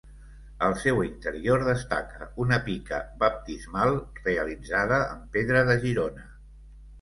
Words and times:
Al 0.67 0.71
seu 0.83 1.01
interior 1.07 1.65
destaca 1.67 2.27
una 2.45 2.59
pica 2.69 3.01
baptismal 3.25 3.93
realitzada 4.25 5.01
en 5.13 5.23
pedra 5.37 5.63
de 5.71 5.77
Girona. 5.87 6.27